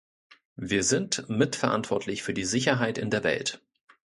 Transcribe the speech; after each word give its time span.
Wir 0.55 0.81
sind 0.81 1.29
mitverantwortlich 1.29 2.23
für 2.23 2.33
die 2.33 2.43
Sicherheit 2.43 2.97
in 2.97 3.11
der 3.11 3.23
Welt. 3.23 3.61